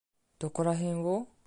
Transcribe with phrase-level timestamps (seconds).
[0.39, 1.27] どこらへんを？